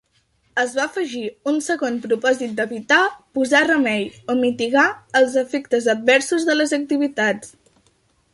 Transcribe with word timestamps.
Es 0.61 0.71
va 0.77 0.83
afegir 0.91 1.19
un 1.51 1.59
segon 1.65 1.99
propòsit 2.05 2.55
d'evitar, 2.59 3.01
posar 3.39 3.61
remei 3.67 4.09
o 4.27 4.37
mitigar 4.41 4.87
els 5.21 5.37
efectes 5.47 5.91
adversos 5.97 6.49
de 6.51 6.59
les 6.61 6.75
activitats. 6.81 7.55